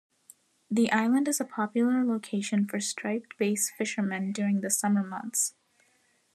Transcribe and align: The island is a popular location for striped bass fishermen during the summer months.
The 0.71 0.91
island 0.91 1.27
is 1.27 1.39
a 1.39 1.45
popular 1.45 2.03
location 2.03 2.65
for 2.65 2.79
striped 2.79 3.37
bass 3.37 3.69
fishermen 3.69 4.31
during 4.31 4.61
the 4.61 4.71
summer 4.71 5.03
months. 5.03 5.53